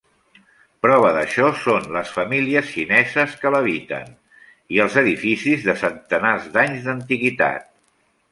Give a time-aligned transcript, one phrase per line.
[0.85, 4.09] Prova d'això són les famílies xineses que l'habiten
[4.77, 7.71] i els edificis de centenars d'anys d'antiguitat.